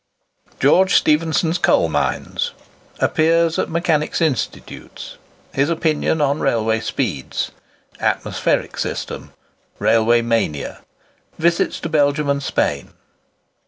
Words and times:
GEORGE 0.59 0.95
STEPHENSON'S 0.95 1.59
COAL 1.59 1.87
MINES—APPEARS 1.87 3.59
AT 3.59 3.69
MECHANICS' 3.69 4.19
INSTITUTES—HIS 4.19 5.69
OPINION 5.69 6.19
ON 6.19 6.39
RAILWAY 6.39 6.79
SPEEDS—ATMOSPHERIC 6.79 8.79
SYSTEM—RAILWAY 8.79 10.23
MANIA—VISITS 10.23 11.79
TO 11.81 11.89
BELGIUM 11.89 12.31
AND 12.31 12.41
SPAIN. 12.41 12.93